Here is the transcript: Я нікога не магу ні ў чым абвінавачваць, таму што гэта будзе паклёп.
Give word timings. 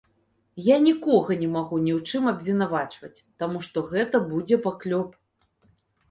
Я 0.67 0.75
нікога 0.85 1.35
не 1.41 1.49
магу 1.55 1.75
ні 1.87 1.91
ў 1.97 2.21
чым 2.21 2.29
абвінавачваць, 2.31 3.23
таму 3.43 3.61
што 3.67 3.83
гэта 3.91 4.21
будзе 4.31 4.59
паклёп. 4.65 5.13